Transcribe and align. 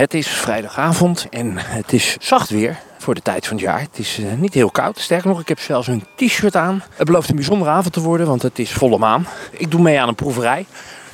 Het 0.00 0.14
is 0.14 0.28
vrijdagavond 0.28 1.26
en 1.30 1.52
het 1.56 1.92
is 1.92 2.16
zacht 2.20 2.50
weer 2.50 2.78
voor 2.98 3.14
de 3.14 3.22
tijd 3.22 3.46
van 3.46 3.56
het 3.56 3.64
jaar. 3.64 3.80
Het 3.80 3.98
is 3.98 4.18
uh, 4.18 4.32
niet 4.32 4.54
heel 4.54 4.70
koud. 4.70 4.98
Sterker 4.98 5.28
nog, 5.28 5.40
ik 5.40 5.48
heb 5.48 5.60
zelfs 5.60 5.86
een 5.86 6.04
t-shirt 6.14 6.56
aan. 6.56 6.82
Het 6.94 7.06
belooft 7.06 7.28
een 7.28 7.34
bijzondere 7.34 7.70
avond 7.70 7.92
te 7.92 8.00
worden, 8.00 8.26
want 8.26 8.42
het 8.42 8.58
is 8.58 8.72
volle 8.72 8.98
maan. 8.98 9.26
Ik 9.50 9.70
doe 9.70 9.80
mee 9.80 10.00
aan 10.00 10.08
een 10.08 10.14
proeverij. 10.14 10.66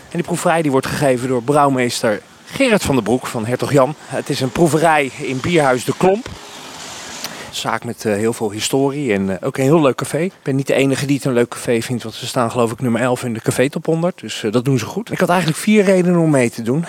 En 0.03 0.13
die 0.13 0.23
proeverij 0.23 0.63
die 0.63 0.71
wordt 0.71 0.87
gegeven 0.87 1.29
door 1.29 1.43
brouwmeester 1.43 2.23
Gerrit 2.45 2.83
van 2.83 2.95
der 2.95 3.05
Broek 3.05 3.27
van 3.27 3.47
Hertog 3.47 3.73
Jan. 3.73 3.95
Het 4.07 4.29
is 4.29 4.41
een 4.41 4.53
proeverij 4.53 5.11
in 5.19 5.41
Bierhuis 5.41 5.85
de 5.85 5.95
Klomp. 5.97 6.27
Een 6.27 7.55
zaak 7.55 7.85
met 7.85 8.05
uh, 8.05 8.15
heel 8.15 8.33
veel 8.33 8.51
historie 8.51 9.13
en 9.13 9.29
uh, 9.29 9.35
ook 9.41 9.57
een 9.57 9.65
heel 9.65 9.81
leuk 9.81 9.97
café. 9.97 10.21
Ik 10.21 10.33
ben 10.43 10.57
niet 10.57 10.67
de 10.67 10.75
enige 10.75 11.07
die 11.07 11.17
het 11.17 11.25
een 11.25 11.33
leuk 11.33 11.49
café 11.49 11.81
vindt, 11.83 12.03
want 12.03 12.15
ze 12.15 12.27
staan 12.27 12.51
geloof 12.51 12.73
ik 12.73 12.81
nummer 12.81 13.01
11 13.01 13.25
in 13.25 13.33
de 13.33 13.41
café 13.41 13.71
top 13.71 13.87
100. 13.87 14.21
Dus 14.21 14.45
dat 14.51 14.65
doen 14.65 14.79
ze 14.79 14.87
goed. 14.87 15.11
Ik 15.11 15.19
had 15.19 15.29
eigenlijk 15.29 15.59
vier 15.59 15.85
redenen 15.85 16.21
om 16.21 16.31
mee 16.31 16.51
te 16.51 16.63
doen. 16.63 16.85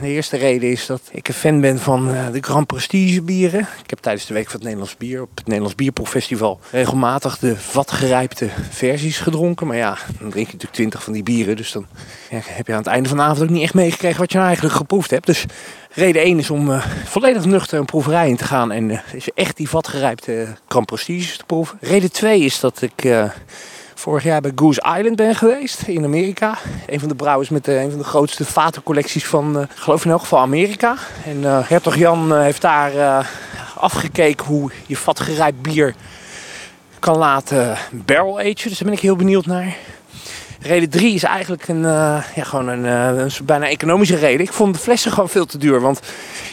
De 0.00 0.08
eerste 0.08 0.36
reden 0.36 0.70
is 0.70 0.86
dat 0.86 1.00
ik 1.10 1.28
een 1.28 1.34
fan 1.34 1.60
ben 1.60 1.78
van 1.78 2.10
uh, 2.10 2.26
de 2.32 2.40
Grand 2.40 2.66
Prestige 2.66 3.22
bieren. 3.22 3.60
Ik 3.60 3.90
heb 3.90 3.98
tijdens 3.98 4.26
de 4.26 4.34
Week 4.34 4.44
van 4.44 4.54
het 4.54 4.62
Nederlands 4.62 4.96
Bier 4.96 5.22
op 5.22 5.30
het 5.34 5.46
Nederlands 5.46 5.74
Bierproeffestival 5.74 6.60
regelmatig 6.70 7.38
de 7.38 7.56
vatgerijpte 7.56 8.48
versies 8.70 9.18
gedronken. 9.18 9.66
Maar 9.66 9.76
ja, 9.76 9.98
dan 10.18 10.30
drink 10.30 10.46
je 10.46 10.52
natuurlijk 10.52 10.72
twintig 10.72 11.02
van 11.02 11.12
die 11.12 11.22
bieren. 11.22 11.56
Dus 11.56 11.72
dan 11.72 11.86
heb 12.28 12.66
je 12.66 12.72
aan 12.72 12.78
het 12.78 12.86
einde 12.86 13.08
van 13.08 13.18
de 13.18 13.24
avond 13.24 13.42
ook 13.42 13.48
niet 13.48 13.62
echt 13.62 13.74
meegekregen 13.74 14.20
wat 14.20 14.30
je 14.30 14.36
nou 14.36 14.48
eigenlijk 14.48 14.76
geproefd 14.76 15.10
hebt. 15.10 15.26
Dus 15.26 15.44
reden 15.90 16.22
1 16.22 16.38
is 16.38 16.50
om 16.50 16.70
uh, 16.70 16.86
volledig 17.04 17.44
nuchter 17.44 17.78
een 17.78 17.84
proeverij 17.84 18.28
in 18.28 18.36
te 18.36 18.44
gaan 18.44 18.72
en 18.72 19.02
is 19.12 19.28
echt 19.34 19.56
die 19.56 19.68
vatgerijpte 19.68 20.56
Grand 20.68 20.86
Prestige 20.86 21.36
te 21.36 21.44
proeven. 21.44 21.78
Reden 21.80 22.12
2 22.12 22.40
is 22.40 22.60
dat 22.60 22.82
ik 22.82 23.04
vorig 23.98 24.22
jaar 24.22 24.40
bij 24.40 24.52
Goose 24.54 24.94
Island 24.96 25.16
ben 25.16 25.34
geweest 25.34 25.82
in 25.86 26.04
Amerika. 26.04 26.58
Een 26.86 27.00
van 27.00 27.08
de 27.08 27.14
brouwers 27.14 27.48
met 27.48 27.68
uh, 27.68 27.82
een 27.82 27.90
van 27.90 27.98
de 27.98 28.04
grootste 28.04 28.44
vatencollecties 28.44 29.26
van, 29.26 29.58
uh, 29.58 29.64
geloof 29.74 30.04
in 30.04 30.10
elk 30.10 30.20
geval 30.20 30.38
Amerika. 30.38 30.96
En 31.24 31.36
uh, 31.36 31.68
Hertog 31.68 31.96
Jan 31.96 32.38
heeft 32.38 32.60
daar 32.60 33.26
afgekeken 33.74 34.46
hoe 34.46 34.70
je 34.86 34.96
vatgerijpt 34.96 35.62
bier 35.62 35.94
kan 36.98 37.16
laten 37.16 37.76
barrel 37.90 38.38
agen. 38.38 38.54
Dus 38.54 38.78
daar 38.78 38.88
ben 38.88 38.92
ik 38.92 39.00
heel 39.00 39.16
benieuwd 39.16 39.46
naar. 39.46 39.76
Reden 40.60 40.90
3 40.90 41.14
is 41.14 41.22
eigenlijk 41.22 41.68
een, 41.68 41.82
ja, 41.82 42.22
gewoon 42.44 42.68
een, 42.68 43.30
bijna 43.44 43.68
economische 43.68 44.16
reden. 44.16 44.46
Ik 44.46 44.52
vond 44.52 44.74
de 44.74 44.80
flessen 44.80 45.12
gewoon 45.12 45.28
veel 45.28 45.46
te 45.46 45.58
duur. 45.58 45.80
Want 45.80 46.00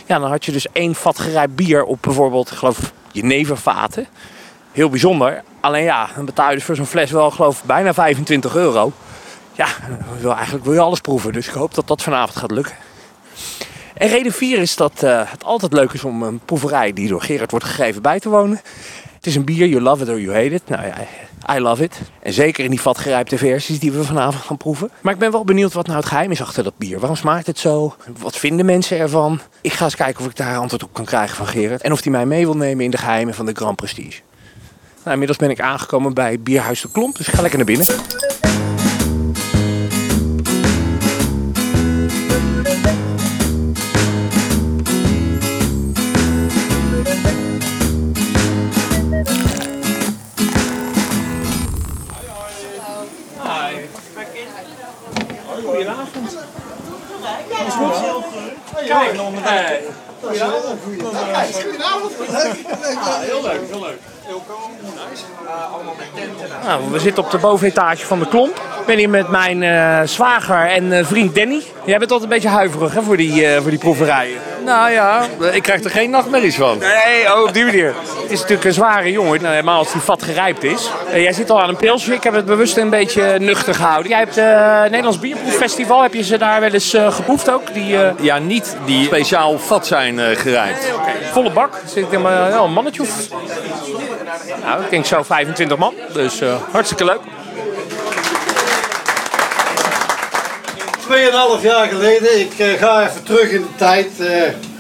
ja, 0.06 0.20
dan 0.20 0.30
had 0.30 0.46
je 0.46 0.52
dus 0.52 0.68
één 0.72 0.96
vatgerijpt 0.96 1.56
bier 1.56 1.84
op 1.84 1.98
bijvoorbeeld, 2.02 2.52
ik 2.52 2.58
geloof, 2.58 2.94
jenevervaten. 3.12 4.08
Heel 4.74 4.90
bijzonder. 4.90 5.44
Alleen 5.60 5.84
ja, 5.84 6.10
dan 6.16 6.26
betaal 6.26 6.50
je 6.50 6.56
dus 6.56 6.64
voor 6.64 6.76
zo'n 6.76 6.86
fles 6.86 7.12
wel 7.12 7.32
geloof 7.32 7.60
ik 7.60 7.66
bijna 7.66 7.94
25 7.94 8.56
euro. 8.56 8.92
Ja, 9.52 9.68
wil, 10.20 10.34
eigenlijk 10.34 10.66
wil 10.66 10.74
je 10.74 10.80
alles 10.80 11.00
proeven. 11.00 11.34
Dus 11.34 11.48
ik 11.48 11.54
hoop 11.54 11.74
dat 11.74 11.88
dat 11.88 12.02
vanavond 12.02 12.38
gaat 12.38 12.52
lukken. 12.52 12.76
En 13.94 14.08
reden 14.08 14.32
4 14.32 14.60
is 14.60 14.76
dat 14.76 15.04
uh, 15.04 15.32
het 15.32 15.44
altijd 15.44 15.74
leuk 15.74 15.94
is 15.94 16.04
om 16.04 16.24
een 16.24 16.40
proeverij 16.40 16.94
die 16.94 17.08
door 17.08 17.22
Gerard 17.22 17.52
wordt 17.52 17.66
gegeven 17.66 18.02
bij 18.02 18.20
te 18.20 18.30
wonen. 18.30 18.62
Het 19.16 19.26
is 19.26 19.36
een 19.36 19.46
bier, 19.46 19.68
you 19.68 19.82
love 19.82 20.04
it 20.04 20.10
or 20.10 20.20
you 20.20 20.36
hate 20.36 20.54
it. 20.54 20.68
Nou 20.68 20.86
ja, 20.86 20.96
I 21.56 21.60
love 21.60 21.84
it. 21.84 22.02
En 22.22 22.34
zeker 22.34 22.64
in 22.64 22.70
die 22.70 22.82
vatgerijpte 22.82 23.38
versies 23.38 23.80
die 23.80 23.92
we 23.92 24.04
vanavond 24.04 24.44
gaan 24.44 24.58
proeven. 24.58 24.90
Maar 25.02 25.14
ik 25.14 25.20
ben 25.20 25.32
wel 25.32 25.44
benieuwd 25.44 25.74
wat 25.74 25.86
nou 25.86 26.00
het 26.00 26.08
geheim 26.08 26.32
is 26.32 26.42
achter 26.42 26.64
dat 26.64 26.78
bier. 26.78 27.00
Waarom 27.00 27.18
smaakt 27.18 27.48
het 27.48 27.60
zo? 27.60 27.96
Wat 28.20 28.38
vinden 28.38 28.66
mensen 28.66 28.98
ervan? 28.98 29.40
Ik 29.62 29.74
ga 29.74 29.84
eens 29.84 29.96
kijken 29.96 30.22
of 30.22 30.30
ik 30.30 30.36
daar 30.36 30.58
antwoord 30.58 30.84
op 30.84 30.94
kan 30.94 31.06
krijgen 31.06 31.36
van 31.36 31.48
Gerard. 31.48 31.82
En 31.82 31.92
of 31.92 32.04
hij 32.04 32.12
mij 32.12 32.26
mee 32.26 32.46
wil 32.46 32.58
nemen 32.58 32.86
in 32.86 32.92
de 32.92 32.98
geheimen 32.98 33.34
van 33.34 33.46
de 33.46 33.54
Grand 33.54 33.76
Prestige. 33.76 34.22
Nou, 35.04 35.16
inmiddels 35.16 35.38
ben 35.38 35.50
ik 35.50 35.60
aangekomen 35.60 36.14
bij 36.14 36.40
Bierhuis 36.40 36.82
de 36.82 36.92
Klomp, 36.92 37.18
dus 37.18 37.28
ik 37.28 37.34
ga 37.34 37.42
lekker 37.42 37.58
naar 37.58 37.68
binnen. 37.68 37.86
Goedenavond. 55.66 56.38
Is 57.68 57.74
goed? 57.74 57.96
Kijk. 59.44 59.84
Goedenavond. 60.24 62.12
Heel 63.22 63.42
leuk, 63.42 63.60
heel 63.70 63.80
leuk. 63.80 64.00
Nou, 66.66 66.92
we 66.92 67.00
zitten 67.00 67.24
op 67.24 67.32
de 67.32 67.38
bovenetage 67.38 68.06
van 68.06 68.20
de 68.20 68.28
Klomp. 68.28 68.56
Ik 68.56 68.86
ben 68.86 68.98
hier 68.98 69.10
met 69.10 69.30
mijn 69.30 69.62
uh, 69.62 70.02
zwager 70.06 70.70
en 70.70 70.84
uh, 70.84 71.06
vriend 71.06 71.36
Danny. 71.36 71.62
Jij 71.86 71.98
bent 71.98 72.12
altijd 72.12 72.22
een 72.22 72.36
beetje 72.36 72.56
huiverig 72.56 72.94
hè, 72.94 73.02
voor, 73.02 73.18
die, 73.18 73.42
uh, 73.42 73.62
voor 73.62 73.70
die 73.70 73.80
proeverijen. 73.80 74.40
Nou 74.66 74.92
ja, 74.92 75.26
ik 75.52 75.64
krijg 75.64 75.84
er 75.84 75.90
geen 75.90 76.10
nachtmerries 76.10 76.56
van. 76.56 76.78
Nee, 76.78 77.34
oh, 77.34 77.42
op 77.42 77.54
die 77.54 77.66
manier. 77.66 77.94
Het 78.22 78.32
is 78.32 78.40
natuurlijk 78.40 78.68
een 78.68 78.74
zware 78.74 79.12
jongen, 79.12 79.42
nou, 79.42 79.54
helemaal 79.54 79.78
als 79.78 79.92
die 79.92 80.02
vat 80.02 80.24
gerijpt 80.24 80.64
is. 80.64 80.90
jij 81.14 81.34
zit 81.34 81.50
al 81.50 81.62
aan 81.62 81.70
een 81.70 81.76
pilsje, 81.76 82.14
ik 82.14 82.24
heb 82.24 82.34
het 82.34 82.46
bewust 82.46 82.78
een 82.78 82.90
beetje 82.90 83.40
nuchter 83.40 83.76
gehouden. 83.76 84.10
Jij 84.10 84.20
hebt 84.20 84.36
het 84.36 84.90
Nederlands 84.90 85.20
Bierproeffestival, 85.20 86.02
heb 86.02 86.14
je 86.14 86.24
ze 86.24 86.38
daar 86.38 86.60
wel 86.60 86.72
eens 86.72 86.96
geproefd 87.10 87.52
ook? 87.52 87.74
Die, 87.74 87.98
Ja, 88.22 88.38
niet 88.38 88.78
die 88.86 89.06
speciaal 89.06 89.60
vat 89.60 89.88
zijn 89.88 90.20
gerijpt. 90.20 90.82
Nee, 90.82 90.96
okay. 90.96 91.14
Volle 91.32 91.52
bak, 91.52 91.82
zit 91.86 92.12
ik 92.12 92.20
maar 92.20 92.50
ja, 92.50 92.58
een 92.58 92.74
mannetje 92.74 93.02
of... 93.02 93.30
Nou, 94.64 94.84
ik 94.84 94.90
denk 94.90 95.06
zo 95.06 95.24
25 95.24 95.78
man, 95.78 95.94
dus 96.14 96.42
hartstikke 96.72 97.06
leuk. 97.06 97.20
Tweeënhalf 101.04 101.62
jaar 101.62 101.88
geleden, 101.88 102.40
ik 102.40 102.60
uh, 102.60 102.74
ga 102.74 103.08
even 103.08 103.24
terug 103.24 103.50
in 103.50 103.62
de 103.62 103.76
tijd. 103.76 104.10
Uh, 104.20 104.28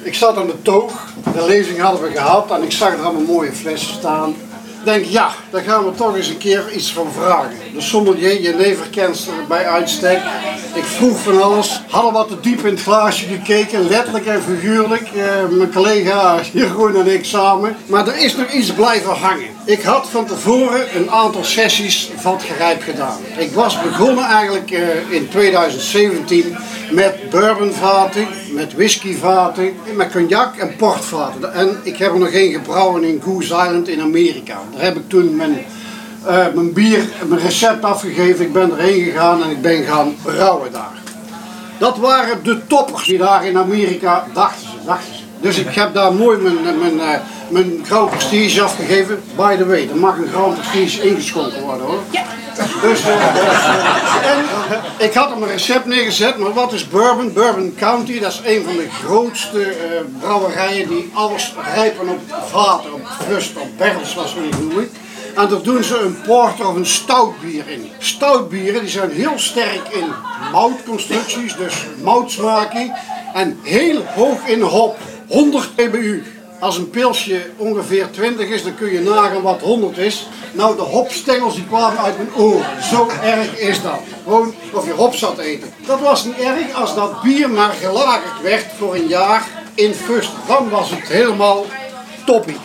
ik 0.03 0.13
zat 0.13 0.37
aan 0.37 0.47
de 0.47 0.61
toog, 0.61 0.91
de 1.33 1.45
lezing 1.45 1.79
hadden 1.79 2.01
we 2.01 2.11
gehad 2.11 2.51
en 2.51 2.63
ik 2.63 2.71
zag 2.71 2.93
er 2.93 3.03
allemaal 3.03 3.21
mooie 3.21 3.51
flessen 3.51 3.93
staan. 3.93 4.29
Ik 4.29 4.83
denk, 4.83 5.05
ja, 5.05 5.29
daar 5.49 5.61
gaan 5.61 5.85
we 5.85 5.95
toch 5.95 6.15
eens 6.15 6.27
een 6.27 6.37
keer 6.37 6.71
iets 6.71 6.93
van 6.93 7.11
vragen. 7.11 7.51
De 7.73 7.81
sommelier, 7.81 8.41
je 8.41 8.55
leverkenster 8.55 9.33
bij 9.47 9.65
uitstek. 9.65 10.21
Ik 10.73 10.83
vroeg 10.83 11.19
van 11.19 11.41
alles, 11.41 11.81
hadden 11.89 12.13
wat 12.13 12.27
te 12.27 12.39
diep 12.39 12.65
in 12.65 12.73
het 12.73 12.81
glaasje 12.81 13.25
gekeken, 13.25 13.87
letterlijk 13.87 14.25
en 14.25 14.41
figuurlijk. 14.41 15.09
Uh, 15.15 15.23
mijn 15.49 15.73
collega 15.73 16.39
Jeroen 16.51 16.95
en 16.95 17.07
ik 17.07 17.25
samen. 17.25 17.75
Maar 17.85 18.07
er 18.07 18.17
is 18.17 18.35
nog 18.35 18.51
iets 18.51 18.73
blijven 18.73 19.15
hangen. 19.15 19.52
Ik 19.65 19.81
had 19.81 20.09
van 20.09 20.25
tevoren 20.25 20.95
een 20.95 21.11
aantal 21.11 21.43
sessies 21.43 22.11
van 22.15 22.33
het 22.33 22.43
gerijp 22.43 22.81
gedaan. 22.81 23.17
Ik 23.37 23.51
was 23.51 23.81
begonnen 23.81 24.23
eigenlijk 24.23 24.71
uh, 24.71 25.11
in 25.11 25.29
2017 25.29 26.55
met 26.91 27.29
bourbonvaten, 27.29 28.27
met 28.53 28.73
whiskyvaten, 28.73 29.73
met 29.95 30.11
cognac 30.11 30.55
en 30.55 30.75
portvaten. 30.75 31.53
En 31.53 31.79
ik 31.83 31.97
heb 31.97 32.11
er 32.11 32.19
nog 32.19 32.29
één 32.29 32.51
gebrouwen 32.51 33.03
in 33.03 33.21
Goose 33.23 33.53
Island 33.53 33.87
in 33.87 34.01
Amerika. 34.01 34.59
Daar 34.73 34.83
heb 34.83 34.95
ik 34.95 35.09
toen 35.09 35.35
mijn, 35.35 35.57
uh, 36.25 36.47
mijn 36.53 36.73
bier, 36.73 37.03
mijn 37.27 37.41
recept 37.41 37.83
afgegeven. 37.83 38.45
Ik 38.45 38.53
ben 38.53 38.71
erheen 38.71 39.03
gegaan 39.03 39.43
en 39.43 39.49
ik 39.49 39.61
ben 39.61 39.83
gaan 39.83 40.15
brouwen 40.23 40.71
daar. 40.71 41.01
Dat 41.77 41.97
waren 41.97 42.43
de 42.43 42.67
toppers 42.67 43.03
die 43.03 43.17
daar 43.17 43.45
in 43.45 43.57
Amerika 43.57 44.25
dachten 44.33 44.61
ze, 44.61 44.77
ze. 45.17 45.22
Dus 45.43 45.57
ik 45.57 45.75
heb 45.75 45.93
daar 45.93 46.13
mooi 46.13 46.37
mijn, 46.37 46.61
mijn, 46.63 46.95
mijn, 46.95 47.21
mijn 47.49 47.81
Grand 47.85 48.09
Prestige 48.09 48.61
afgegeven. 48.61 49.23
By 49.35 49.55
the 49.55 49.65
way, 49.65 49.89
er 49.89 49.95
mag 49.95 50.17
een 50.17 50.29
Grand 50.33 50.59
Prestige 50.59 51.07
ingeschonken 51.07 51.61
worden 51.61 51.85
hoor. 51.85 51.99
Ja. 52.09 52.23
Dus, 52.81 53.01
uh, 53.01 54.31
en 54.31 54.45
ik 54.97 55.13
had 55.13 55.29
hem 55.29 55.43
een 55.43 55.49
recept 55.49 55.85
neergezet, 55.85 56.37
maar 56.37 56.53
wat 56.53 56.73
is 56.73 56.87
Bourbon? 56.87 57.33
Bourbon 57.33 57.75
County, 57.77 58.19
dat 58.19 58.31
is 58.31 58.41
een 58.45 58.63
van 58.63 58.75
de 58.75 58.87
grootste 59.03 59.59
uh, 59.59 59.73
brouwerijen 60.19 60.87
die 60.87 61.11
alles 61.13 61.53
rijpen 61.75 62.09
op 62.09 62.19
vaten, 62.49 62.93
op 62.93 63.01
rust, 63.29 63.57
op 63.57 63.67
barrels, 63.77 64.11
zoals 64.11 64.33
we 64.33 64.41
het 64.41 64.59
noemen. 64.59 64.89
En 65.35 65.47
daar 65.47 65.61
doen 65.61 65.83
ze 65.83 65.99
een 65.99 66.21
porter 66.21 66.67
of 66.67 66.75
een 66.75 66.85
stoutbier 66.85 67.63
in. 67.67 67.89
Stoutbieren 67.97 68.81
die 68.81 68.89
zijn 68.89 69.11
heel 69.11 69.39
sterk 69.39 69.89
in 69.89 70.05
moutconstructies, 70.51 71.55
dus 71.55 71.85
moutsmaking. 72.01 72.93
En 73.33 73.59
heel 73.63 74.03
hoog 74.15 74.47
in 74.47 74.61
hop, 74.61 74.97
100 75.33 75.75
pbu. 75.75 76.23
Als 76.59 76.77
een 76.77 76.89
pilsje 76.89 77.45
ongeveer 77.57 78.11
20 78.11 78.47
is, 78.47 78.63
dan 78.63 78.75
kun 78.75 78.91
je 78.91 78.99
nagaan 78.99 79.41
wat 79.41 79.61
100 79.61 79.97
is. 79.97 80.27
Nou, 80.51 80.75
de 80.75 80.81
hopstengels 80.81 81.55
die 81.55 81.65
kwamen 81.65 81.99
uit 81.99 82.17
mijn 82.17 82.35
oren. 82.35 82.83
Zo 82.83 83.09
erg 83.23 83.59
is 83.59 83.81
dat. 83.81 83.99
Gewoon 84.23 84.53
of 84.73 84.85
je 84.85 84.91
hop 84.91 85.15
zat 85.15 85.37
eten. 85.37 85.73
Dat 85.85 85.99
was 85.99 86.25
niet 86.25 86.37
erg 86.37 86.73
als 86.73 86.95
dat 86.95 87.21
bier 87.21 87.49
maar 87.49 87.73
gelagerd 87.81 88.41
werd 88.41 88.65
voor 88.77 88.95
een 88.95 89.07
jaar 89.07 89.47
in 89.73 89.93
fust. 89.93 90.29
Dan 90.47 90.69
was 90.69 90.89
het 90.89 91.07
helemaal 91.07 91.65
toppie. 92.25 92.57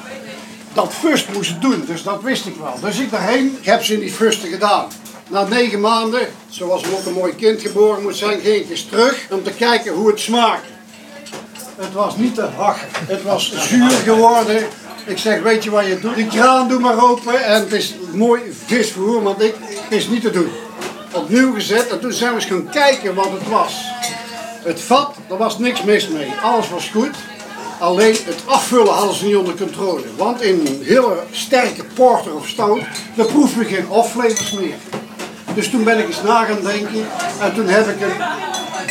Dat 0.73 0.93
fust 0.93 1.33
moest 1.33 1.61
doen, 1.61 1.85
dus 1.87 2.03
dat 2.03 2.23
wist 2.23 2.47
ik 2.47 2.57
wel. 2.57 2.75
Dus 2.81 2.99
ik 2.99 3.11
daarheen, 3.11 3.59
heb 3.63 3.85
ze 3.85 3.95
in 3.95 4.01
die 4.01 4.13
fusten 4.13 4.49
gedaan. 4.49 4.87
Na 5.29 5.45
negen 5.45 5.81
maanden, 5.81 6.29
zoals 6.49 6.83
ook 6.93 7.07
een 7.07 7.13
mooi 7.13 7.35
kind 7.35 7.61
geboren 7.61 8.03
moet 8.03 8.17
zijn, 8.17 8.41
ging 8.41 8.57
ik 8.57 8.71
eens 8.71 8.87
terug 8.87 9.27
om 9.31 9.43
te 9.43 9.53
kijken 9.53 9.93
hoe 9.93 10.09
het 10.09 10.21
smaakte. 10.21 10.78
Het 11.79 11.93
was 11.93 12.17
niet 12.17 12.35
te 12.35 12.49
hakken. 12.57 12.87
Het 12.93 13.23
was 13.23 13.53
zuur 13.57 13.91
geworden. 13.91 14.67
Ik 15.07 15.19
zeg, 15.19 15.43
weet 15.43 15.65
je 15.65 15.71
wat 15.71 15.87
je 15.87 16.01
doet? 16.01 16.15
Die 16.15 16.27
kraan 16.27 16.69
doe 16.69 16.81
maar 16.81 17.03
open 17.11 17.45
en 17.45 17.61
het 17.61 17.73
is 17.73 17.95
mooi 18.13 18.41
visvervoer, 18.67 19.23
want 19.23 19.43
ik 19.43 19.55
is 19.89 20.09
niet 20.09 20.23
te 20.23 20.31
doen. 20.31 20.51
Opnieuw 21.13 21.55
gezet 21.55 21.89
en 21.89 22.01
toen 22.01 22.13
zijn 22.13 22.31
we 22.31 22.37
eens 22.37 22.45
gaan 22.45 22.71
kijken 22.71 23.15
wat 23.15 23.31
het 23.31 23.49
was. 23.49 23.85
Het 24.65 24.81
vat, 24.81 25.15
daar 25.29 25.39
was 25.39 25.59
niks 25.59 25.83
mis 25.83 26.09
mee. 26.09 26.33
Alles 26.43 26.71
was 26.71 26.89
goed. 26.89 27.17
Alleen 27.79 28.17
het 28.25 28.43
afvullen 28.45 28.93
hadden 28.93 29.15
ze 29.15 29.25
niet 29.25 29.37
onder 29.37 29.55
controle. 29.55 30.03
Want 30.17 30.43
in 30.43 30.67
een 30.67 30.81
hele 30.85 31.23
sterke 31.31 31.85
porter 31.85 32.35
of 32.35 32.49
stout, 32.49 32.81
daar 33.15 33.27
proeven 33.27 33.59
we 33.59 33.65
geen 33.65 33.89
off-flavors 33.89 34.53
meer. 34.53 34.77
Dus 35.55 35.71
toen 35.71 35.85
ben 35.85 35.99
ik 35.99 36.07
eens 36.07 36.23
na 36.23 36.45
gaan 36.45 36.63
denken 36.63 37.07
en 37.41 37.55
toen 37.55 37.69
heb 37.69 37.89
ik 37.89 38.01
een 38.01 38.17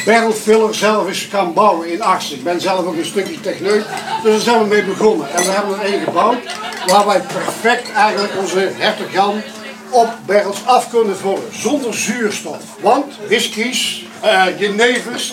barrel 0.08 0.32
filler 0.32 0.76
zelf 0.76 1.08
eens 1.08 1.28
gaan 1.30 1.54
bouwen 1.54 1.92
in 1.92 2.02
Arts. 2.02 2.32
Ik 2.32 2.44
ben 2.44 2.62
zelf 2.62 2.86
ook 2.86 2.96
een 2.96 3.06
stukje 3.06 3.40
techneut, 3.40 3.86
dus 4.24 4.32
daar 4.32 4.40
zijn 4.40 4.60
we 4.60 4.68
mee 4.68 4.84
begonnen. 4.84 5.30
En 5.30 5.44
we 5.44 5.52
hebben 5.52 5.80
er 5.80 5.86
één 5.86 6.04
gebouwd 6.04 6.38
waar 6.86 7.06
wij 7.06 7.22
perfect 7.22 7.92
eigenlijk 7.92 8.34
onze 8.40 8.72
Hertog 8.74 9.12
Jan 9.12 9.42
op 9.90 10.10
barrels 10.26 10.66
af 10.66 10.90
kunnen 10.90 11.18
vullen, 11.18 11.44
zonder 11.52 11.94
zuurstof. 11.94 12.64
Want 12.82 13.06
whiskies, 13.28 14.06
uh, 14.24 14.46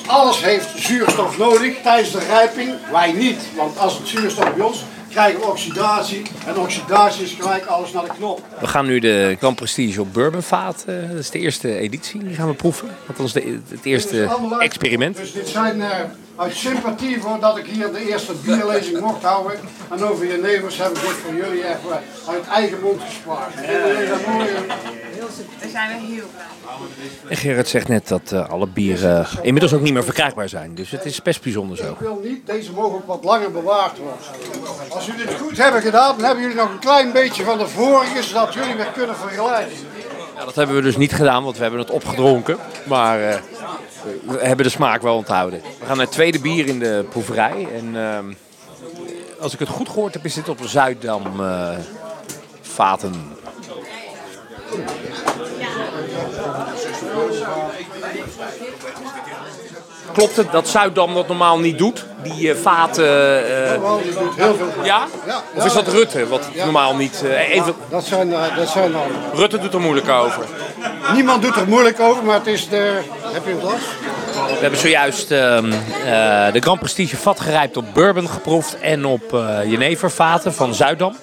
alles 0.07 0.43
heeft 0.43 0.69
zuurstof 0.77 1.39
nodig 1.39 1.77
tijdens 1.83 2.11
de 2.11 2.25
rijping. 2.29 2.75
Wij 2.93 3.13
niet, 3.13 3.43
want 3.57 3.79
als 3.79 3.99
het 3.99 4.09
zuurstof 4.09 4.55
bij 4.55 4.67
ons 4.67 4.85
krijgen 5.15 5.41
we 5.41 5.47
oxidatie. 5.47 6.23
En 6.47 6.59
oxidatie 6.59 7.25
is 7.25 7.33
gelijk 7.33 7.67
alles 7.67 7.93
naar 7.93 8.05
de 8.05 8.11
knop. 8.17 8.43
We 8.61 8.67
gaan 8.67 8.87
nu 8.87 8.99
de 8.99 9.37
Grand 9.39 9.57
Prestige 9.57 10.01
op 10.01 10.13
bourbonvaat. 10.13 10.85
Uh, 10.89 11.09
dat 11.09 11.19
is 11.19 11.31
de 11.31 11.39
eerste 11.39 11.79
editie. 11.79 12.25
Die 12.25 12.35
gaan 12.35 12.49
we 12.49 12.55
proeven. 12.55 12.89
Dat 13.07 13.17
was 13.17 13.33
de, 13.33 13.61
het 13.69 13.85
eerste 13.85 14.29
experiment. 14.59 15.17
Dus 15.17 15.33
dit 15.33 15.49
zijn 15.49 15.77
uh, 15.77 15.89
uit 16.37 16.55
sympathie 16.55 17.21
voor 17.21 17.41
dat 17.41 17.57
ik 17.59 17.67
hier 17.67 17.93
de 17.93 18.09
eerste 18.09 18.33
bierlezing 18.45 19.01
mocht 19.01 19.23
houden. 19.23 19.59
En 19.91 20.05
over 20.05 20.27
je 20.27 20.39
nevers 20.43 20.79
heb 20.79 20.89
ik 20.89 21.01
dit 21.01 21.11
voor 21.25 21.35
jullie 21.35 21.65
even 21.65 22.01
uit 22.29 22.47
eigen 22.49 22.81
mond 22.81 23.01
gespaard. 23.03 23.55
Daar 25.61 25.69
zijn 25.71 25.89
we 25.89 26.07
heel 26.07 26.25
blij. 26.35 26.45
En 27.29 27.37
Gerard 27.37 27.69
zegt 27.69 27.89
net 27.89 28.09
dat 28.09 28.31
uh, 28.33 28.49
alle 28.49 28.67
bieren 28.67 29.27
inmiddels 29.43 29.75
ook 29.75 29.81
niet 29.81 29.93
meer 29.93 30.05
verkrijgbaar 30.05 30.49
zijn. 30.49 30.75
Dus 30.75 30.91
het 30.91 31.05
is 31.05 31.23
best 31.23 31.43
bijzonder 31.43 31.77
zo. 31.77 31.91
Ik 31.91 31.99
wil 31.99 32.21
niet, 32.25 32.47
deze 32.47 32.73
mogen 32.73 32.95
ook 32.95 33.07
wat 33.07 33.25
langer 33.25 33.53
bewaard 33.53 33.99
worden. 33.99 34.19
Als 34.89 35.07
jullie 35.07 35.27
het 35.27 35.35
goed 35.35 35.57
hebben 35.57 35.83
gedaan, 35.83 36.17
dan 36.17 36.25
hebben 36.25 36.43
jullie 36.43 36.59
nog 36.59 36.71
een 36.71 36.79
klein 36.79 37.13
beetje 37.13 37.45
van 37.45 37.59
de 37.59 37.69
vorige, 37.69 38.23
zodat 38.23 38.55
jullie 38.55 38.75
weer 38.75 38.91
kunnen 38.95 39.17
vergelijken. 39.17 39.77
Ja, 40.37 40.45
dat 40.45 40.55
hebben 40.55 40.77
we 40.77 40.83
dus 40.83 40.97
niet 40.97 41.13
gedaan, 41.13 41.45
want 41.45 41.57
we 41.57 41.63
hebben 41.63 41.81
het 41.81 41.91
opgedronken. 41.91 42.57
Maar 42.85 43.21
uh, 43.21 43.37
we 44.27 44.39
hebben 44.39 44.65
de 44.65 44.73
smaak 44.73 45.03
wel 45.03 45.17
onthouden. 45.17 45.61
We 45.61 45.87
gaan 45.87 45.97
naar 45.97 46.07
het 46.07 46.15
tweede 46.15 46.41
bier 46.41 46.67
in 46.67 46.79
de 46.79 47.07
proeverij. 47.11 47.69
En 47.75 47.95
uh, 47.95 48.19
als 49.41 49.53
ik 49.53 49.59
het 49.59 49.69
goed 49.69 49.89
gehoord 49.89 50.15
heb, 50.15 50.25
is 50.25 50.35
dit 50.35 50.49
op 50.49 50.59
de 50.59 50.69
Zuiddam 50.69 51.41
uh, 51.41 51.69
vaten. 52.61 53.33
Klopt 60.15 60.37
het 60.37 60.53
dat 60.53 60.69
Zuiddam 60.69 61.15
dat 61.15 61.29
normaal 61.29 61.59
niet 61.59 61.79
doet? 61.79 62.05
Die 62.23 62.49
uh, 62.49 62.55
vaten. 62.55 63.05
Uh, 63.05 63.97
die 64.03 64.13
doet 64.13 64.37
heel 64.37 64.55
veel. 64.55 64.85
Ja? 64.85 65.07
ja? 65.27 65.43
Of 65.55 65.65
is 65.65 65.73
dat 65.73 65.89
Rutte 65.89 66.29
wat 66.29 66.49
ja. 66.53 66.65
normaal 66.65 66.97
niet. 66.97 67.23
Uh, 67.25 67.55
even... 67.55 67.75
dat 67.91 68.05
zijn, 68.05 68.31
dat 68.57 68.69
zijn 68.69 68.93
dan. 68.93 69.07
Rutte 69.35 69.59
doet 69.59 69.75
er 69.75 69.81
moeilijk 69.81 70.09
over. 70.09 70.45
Niemand 71.15 71.43
doet 71.43 71.57
er 71.57 71.69
moeilijk 71.69 72.01
over, 72.01 72.25
maar 72.25 72.35
het 72.35 72.47
is 72.47 72.69
de. 72.69 73.01
Heb 73.33 73.45
je 73.45 73.53
een 73.53 73.61
glas? 73.61 73.81
We 74.35 74.59
hebben 74.61 74.79
zojuist 74.79 75.31
ehm, 75.31 75.71
de 76.53 76.61
Grand 76.61 76.79
Prestige 76.79 77.17
vat 77.17 77.41
gerijpt 77.41 77.77
op 77.77 77.85
bourbon 77.95 78.29
geproefd 78.29 78.79
en 78.81 79.05
op 79.05 79.45
jenevervaten 79.65 80.55
van 80.55 80.75
Zuiddam. 80.75 81.17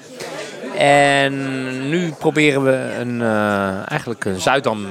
En 0.86 1.90
nu 1.90 2.12
proberen 2.12 2.64
we 2.64 2.96
een, 3.00 3.22
eigenlijk 3.88 4.26
een 4.26 4.40
Zuiddam 4.40 4.88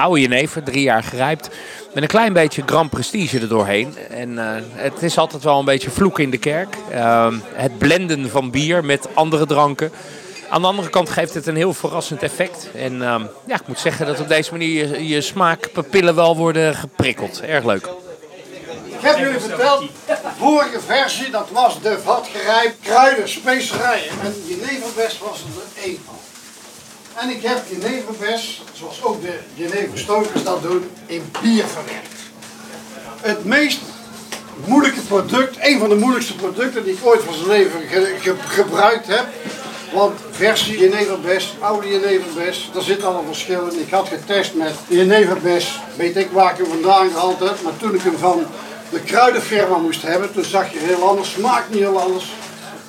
oude 0.00 0.20
jenever, 0.20 0.62
drie 0.62 0.82
jaar 0.82 1.02
gerijpt. 1.02 1.50
Met 1.94 2.02
een 2.02 2.08
klein 2.08 2.32
beetje 2.32 2.62
Grand 2.66 2.90
Prestige 2.90 3.40
er 3.40 3.48
doorheen. 3.48 3.94
En 4.10 4.30
uh, 4.30 4.44
het 4.72 5.02
is 5.02 5.18
altijd 5.18 5.42
wel 5.42 5.58
een 5.58 5.64
beetje 5.64 5.90
vloek 5.90 6.18
in 6.18 6.30
de 6.30 6.38
kerk. 6.38 6.76
Uh, 6.92 7.32
het 7.54 7.78
blenden 7.78 8.30
van 8.30 8.50
bier 8.50 8.84
met 8.84 9.08
andere 9.14 9.46
dranken. 9.46 9.92
Aan 10.48 10.60
de 10.60 10.66
andere 10.66 10.90
kant 10.90 11.10
geeft 11.10 11.34
het 11.34 11.46
een 11.46 11.56
heel 11.56 11.74
verrassend 11.74 12.22
effect. 12.22 12.68
En 12.74 12.94
uh, 12.94 13.14
ja, 13.46 13.54
ik 13.54 13.66
moet 13.66 13.78
zeggen 13.78 14.06
dat 14.06 14.20
op 14.20 14.28
deze 14.28 14.50
manier 14.50 14.88
je, 14.88 15.08
je 15.08 15.20
smaakpapillen 15.20 16.14
wel 16.14 16.36
worden 16.36 16.74
geprikkeld. 16.74 17.42
Erg 17.42 17.64
leuk. 17.64 17.88
Ik 19.00 19.06
heb 19.06 19.18
jullie 19.18 19.40
verteld, 19.40 19.84
vorige 20.38 20.80
versie 20.80 21.30
dat 21.30 21.48
was 21.52 21.82
de 21.82 21.98
vatgerijp 22.04 22.74
kruiden, 22.82 23.28
specerijen. 23.28 24.10
En 24.22 24.34
jeneverbest 24.46 25.18
was 25.18 25.38
er 25.38 25.82
één 25.82 25.98
van. 26.06 26.18
En 27.14 27.30
ik 27.30 27.42
heb 27.42 27.62
jeneverbes, 27.68 28.62
zoals 28.72 29.02
ook 29.02 29.22
de 29.22 29.38
jeneverstokers 29.54 30.42
dat 30.42 30.62
doen, 30.62 30.90
in 31.06 31.30
bier 31.42 31.64
verwerkt. 31.66 32.20
Het 33.20 33.44
meest 33.44 33.80
moeilijke 34.64 35.00
product, 35.00 35.56
een 35.60 35.78
van 35.78 35.88
de 35.88 35.94
moeilijkste 35.94 36.34
producten 36.34 36.84
die 36.84 36.92
ik 36.92 37.06
ooit 37.06 37.22
van 37.22 37.34
zijn 37.34 37.48
leven 37.48 37.80
ge 37.88 38.14
ge 38.20 38.34
gebruikt 38.46 39.06
heb. 39.06 39.26
Want 39.92 40.20
versie 40.30 40.78
jeneverbes, 40.78 41.54
oude 41.60 41.88
jeneverbes, 41.88 42.70
daar 42.72 42.82
zitten 42.82 43.06
allemaal 43.06 43.24
verschillen. 43.24 43.80
Ik 43.80 43.90
had 43.90 44.08
getest 44.08 44.54
met 44.54 44.74
jeneverbes, 44.88 45.80
weet 45.96 46.16
ik 46.16 46.30
waar 46.30 46.50
ik 46.50 46.56
hem 46.56 46.66
vandaan 46.66 47.10
gehaald. 47.10 47.40
Maar 47.40 47.76
toen 47.76 47.94
ik 47.94 48.02
hem 48.02 48.18
van 48.18 48.46
de 48.90 49.00
kruidenfirma 49.00 49.76
moest 49.76 50.02
hebben, 50.02 50.32
toen 50.32 50.44
zag 50.44 50.72
je 50.72 50.78
heel 50.78 51.08
anders, 51.08 51.30
smaakt 51.30 51.70
niet 51.70 51.78
heel 51.78 52.00
anders. 52.00 52.32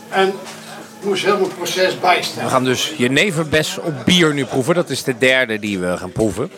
En 0.09 0.33
moest 1.03 1.23
helemaal 1.23 1.45
het 1.45 1.55
proces 1.55 1.99
bijstellen. 1.99 2.43
We 2.43 2.49
gaan 2.49 2.63
dus 2.63 2.93
jeneverbes 2.97 3.77
op 3.77 3.93
bier 4.05 4.33
nu 4.33 4.45
proeven. 4.45 4.75
Dat 4.75 4.89
is 4.89 5.03
de 5.03 5.17
derde 5.17 5.59
die 5.59 5.79
we 5.79 5.97
gaan 5.97 6.11
proeven. 6.11 6.51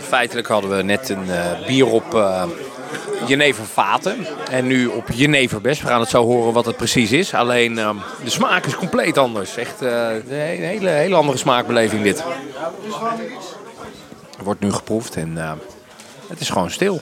Feitelijk 0.00 0.46
hadden 0.46 0.76
we 0.76 0.82
net 0.82 1.08
een 1.08 1.26
uh, 1.26 1.66
bier 1.66 1.86
op 1.86 2.14
uh, 2.14 2.44
jenevervaten 3.26 4.26
en 4.50 4.66
nu 4.66 4.86
op 4.86 5.08
jeneverbes. 5.12 5.80
We 5.80 5.86
gaan 5.86 6.00
het 6.00 6.08
zo 6.08 6.24
horen 6.24 6.52
wat 6.52 6.66
het 6.66 6.76
precies 6.76 7.12
is. 7.12 7.34
Alleen 7.34 7.72
uh, 7.72 7.90
de 8.24 8.30
smaak 8.30 8.66
is 8.66 8.76
compleet 8.76 9.18
anders. 9.18 9.56
Echt 9.56 9.80
een 9.80 10.22
hele, 10.28 10.88
hele 10.88 11.14
andere 11.14 11.38
smaakbeleving 11.38 12.02
dit. 12.02 12.24
Wordt 14.42 14.60
nu 14.60 14.72
geproefd 14.72 15.16
en 15.16 15.58
het 16.28 16.40
is 16.40 16.48
gewoon 16.48 16.70
stil. 16.70 17.00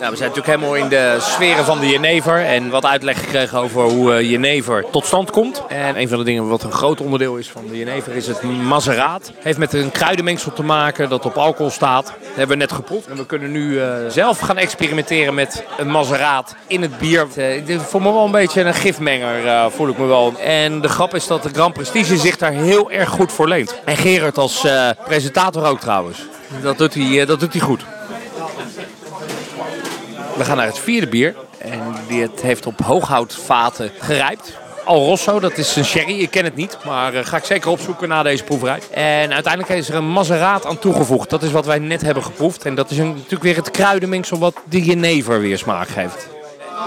Nou, 0.00 0.12
we 0.12 0.18
zijn 0.18 0.30
natuurlijk 0.30 0.60
helemaal 0.60 0.82
in 0.84 0.88
de 0.88 1.16
sferen 1.20 1.64
van 1.64 1.80
de 1.80 1.88
jenever 1.88 2.44
en 2.44 2.70
wat 2.70 2.84
uitleg 2.84 3.20
gekregen 3.20 3.58
over 3.58 3.82
hoe 3.82 4.12
uh, 4.12 4.30
jenever 4.30 4.84
tot 4.90 5.06
stand 5.06 5.30
komt. 5.30 5.62
En 5.68 6.00
een 6.00 6.08
van 6.08 6.18
de 6.18 6.24
dingen 6.24 6.48
wat 6.48 6.62
een 6.62 6.72
groot 6.72 7.00
onderdeel 7.00 7.36
is 7.36 7.48
van 7.50 7.66
de 7.68 7.76
jenever 7.76 8.16
is 8.16 8.26
het 8.26 8.42
mazeraat. 8.42 9.32
Heeft 9.38 9.58
met 9.58 9.72
een 9.72 9.90
kruidenmengsel 9.90 10.52
te 10.52 10.62
maken 10.62 11.08
dat 11.08 11.24
op 11.24 11.36
alcohol 11.36 11.70
staat. 11.70 12.04
Dat 12.04 12.14
hebben 12.26 12.48
we 12.48 12.62
net 12.62 12.72
geproefd. 12.72 13.06
En 13.06 13.16
we 13.16 13.26
kunnen 13.26 13.52
nu 13.52 13.72
uh, 13.72 13.92
zelf 14.08 14.38
gaan 14.38 14.56
experimenteren 14.56 15.34
met 15.34 15.64
een 15.78 15.90
mazeraat 15.90 16.54
in 16.66 16.82
het 16.82 16.98
bier. 16.98 17.26
Uh, 17.36 17.66
dit 17.66 17.82
voel 17.82 18.00
me 18.00 18.12
wel 18.12 18.24
een 18.24 18.30
beetje 18.30 18.62
een 18.62 18.74
gifmenger, 18.74 19.70
voel 19.70 19.88
ik 19.88 19.98
me 19.98 20.06
wel. 20.06 20.34
En 20.38 20.80
de 20.80 20.88
grap 20.88 21.14
is 21.14 21.26
dat 21.26 21.42
de 21.42 21.48
Grand 21.52 21.74
Prestige 21.74 22.16
zich 22.16 22.36
daar 22.36 22.52
heel 22.52 22.90
erg 22.90 23.08
goed 23.08 23.32
voor 23.32 23.48
leent. 23.48 23.74
En 23.84 23.96
Gerard 23.96 24.38
als 24.38 24.66
presentator 25.04 25.64
ook 25.64 25.80
trouwens. 25.80 26.18
Dat 26.62 26.78
doet 26.78 26.94
hij, 26.94 27.24
dat 27.24 27.40
doet 27.40 27.52
hij 27.52 27.62
goed. 27.62 27.84
We 30.36 30.44
gaan 30.44 30.56
naar 30.56 30.66
het 30.66 30.78
vierde 30.78 31.06
bier. 31.06 31.34
En 31.58 31.94
dit 32.08 32.40
heeft 32.42 32.66
op 32.66 32.80
hooghoutvaten 32.80 33.90
gerijpt. 33.98 34.52
Al 34.84 35.04
Rosso, 35.04 35.40
dat 35.40 35.58
is 35.58 35.76
een 35.76 35.84
sherry. 35.84 36.20
Ik 36.20 36.30
ken 36.30 36.44
het 36.44 36.56
niet, 36.56 36.78
maar 36.84 37.14
uh, 37.14 37.20
ga 37.24 37.36
ik 37.36 37.44
zeker 37.44 37.70
opzoeken 37.70 38.08
na 38.08 38.22
deze 38.22 38.44
proeverij. 38.44 38.78
En 38.90 39.32
uiteindelijk 39.32 39.72
is 39.72 39.88
er 39.88 39.94
een 39.94 40.12
mazeraat 40.12 40.66
aan 40.66 40.78
toegevoegd. 40.78 41.30
Dat 41.30 41.42
is 41.42 41.50
wat 41.50 41.66
wij 41.66 41.78
net 41.78 42.02
hebben 42.02 42.22
geproefd. 42.22 42.64
En 42.64 42.74
dat 42.74 42.90
is 42.90 42.98
een, 42.98 43.08
natuurlijk 43.08 43.42
weer 43.42 43.56
het 43.56 43.70
kruidenmengsel 43.70 44.38
wat 44.38 44.54
de 44.68 44.82
jenever 44.82 45.40
weer 45.40 45.58
smaak 45.58 45.88
geeft. 45.88 46.28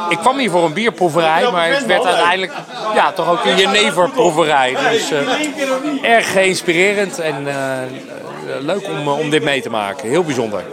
Ik 0.09 0.17
kwam 0.17 0.37
hier 0.37 0.49
voor 0.49 0.63
een 0.63 0.73
bierproeverij, 0.73 1.51
maar 1.51 1.73
het 1.73 1.85
werd 1.85 2.05
uiteindelijk 2.05 2.53
ja, 2.95 3.11
toch 3.11 3.29
ook 3.29 3.45
een 3.45 3.57
jeneverproeverij. 3.57 4.75
Dus 4.91 5.11
uh, 5.11 6.13
erg 6.15 6.31
geïnspirerend 6.31 7.19
en 7.19 7.47
uh, 7.47 7.53
leuk 8.59 8.87
om, 8.87 9.07
om 9.07 9.29
dit 9.29 9.43
mee 9.43 9.61
te 9.61 9.69
maken. 9.69 10.09
Heel 10.09 10.23
bijzonder. 10.23 10.63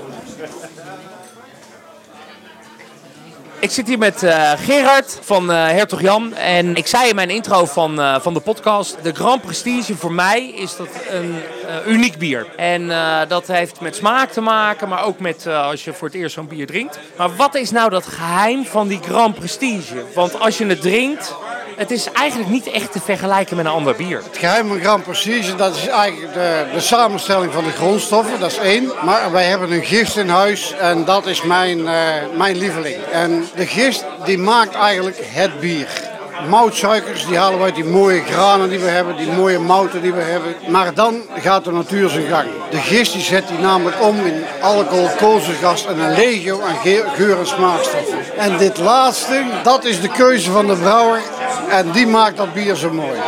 Ik 3.61 3.71
zit 3.71 3.89
hier 3.89 3.99
met 3.99 4.23
uh, 4.23 4.53
Gerard 4.57 5.19
van 5.23 5.51
uh, 5.51 5.57
Hertog 5.57 6.01
Jan. 6.01 6.35
En 6.35 6.75
ik 6.75 6.87
zei 6.87 7.09
in 7.09 7.15
mijn 7.15 7.31
intro 7.31 7.65
van, 7.65 8.01
uh, 8.01 8.21
van 8.21 8.35
de 8.35 8.41
podcast... 8.41 8.97
de 9.03 9.13
Grand 9.13 9.43
Prestige 9.43 9.97
voor 9.97 10.13
mij 10.13 10.49
is 10.49 10.77
dat 10.77 10.89
een 11.11 11.35
uniek 11.87 12.19
bier. 12.19 12.47
En 12.57 12.89
dat 13.29 13.47
heeft 13.47 13.81
met 13.81 13.97
smaak 13.97 14.31
te 14.31 14.41
maken, 14.41 14.89
maar 14.89 15.05
ook 15.05 15.19
met 15.19 15.47
als 15.47 15.85
je 15.85 15.93
voor 15.93 16.09
het 16.09 16.17
eerst 16.17 16.35
zo'n 16.35 16.49
bier 16.49 16.67
drinkt. 16.67 16.99
Maar 17.17 17.37
wat 17.37 17.55
is 17.55 17.71
nou 17.71 17.91
dat 17.91 18.07
geheim 18.07 18.65
van 18.65 18.89
die 18.89 19.01
Grand 19.03 19.35
Prestige? 19.35 20.05
Want 20.15 20.41
als 20.41 20.59
je 20.59 20.67
het 20.67 20.81
drinkt, 20.81 21.35
het 21.81 21.91
is 21.91 22.13
eigenlijk 22.13 22.51
niet 22.51 22.67
echt 22.67 22.93
te 22.93 23.01
vergelijken 23.01 23.57
met 23.57 23.65
een 23.65 23.71
ander 23.71 23.97
bier. 23.97 24.23
Het 24.25 24.39
geheim 24.39 24.83
van 24.83 25.03
Prestige, 25.03 25.55
dat 25.55 25.77
is 25.77 25.87
eigenlijk 25.87 26.33
de, 26.33 26.65
de 26.73 26.81
samenstelling 26.81 27.53
van 27.53 27.65
de 27.65 27.71
grondstoffen, 27.71 28.41
dat 28.41 28.51
is 28.51 28.59
één. 28.59 28.93
Maar 29.05 29.33
wij 29.33 29.45
hebben 29.45 29.73
een 29.73 29.85
gist 29.85 30.17
in 30.17 30.29
huis 30.29 30.75
en 30.81 31.05
dat 31.05 31.27
is 31.27 31.43
mijn, 31.43 31.79
uh, 31.79 31.93
mijn 32.37 32.57
lieveling. 32.57 32.97
En 33.13 33.49
de 33.55 33.67
gist 33.67 34.05
die 34.25 34.39
maakt 34.39 34.75
eigenlijk 34.75 35.17
het 35.21 35.61
bier. 35.61 35.87
moutsuikers, 36.49 37.27
die 37.27 37.37
halen 37.37 37.59
we 37.59 37.65
uit 37.65 37.75
die 37.75 37.85
mooie 37.85 38.23
granen 38.23 38.69
die 38.69 38.79
we 38.79 38.89
hebben, 38.89 39.17
die 39.17 39.33
mooie 39.33 39.59
mouten 39.59 40.03
die 40.03 40.13
we 40.13 40.23
hebben. 40.23 40.55
Maar 40.69 40.95
dan 40.95 41.23
gaat 41.39 41.65
de 41.65 41.73
natuur 41.73 42.09
zijn 42.09 42.27
gang. 42.27 42.49
De 42.71 42.77
gist 42.77 43.13
die 43.13 43.23
zet 43.23 43.49
die 43.49 43.59
namelijk 43.59 44.03
om 44.03 44.27
in 44.27 44.45
alcohol, 44.61 45.09
koolzuurgas 45.17 45.87
en 45.87 45.99
een 45.99 46.15
legio 46.15 46.61
aan 46.61 47.05
geur- 47.15 47.39
en 47.39 47.47
smaakstoffen. 47.47 48.19
En 48.37 48.57
dit 48.59 48.79
laatste, 48.79 49.43
dat 49.63 49.85
is 49.85 50.01
de 50.01 50.09
keuze 50.09 50.51
van 50.51 50.67
de 50.67 50.77
brouwer 50.77 51.21
en 51.69 51.93
die 51.93 52.07
maakt 52.07 52.37
dat 52.37 52.53
bier 52.53 52.77
zo 52.77 52.93
mooi. 52.93 53.19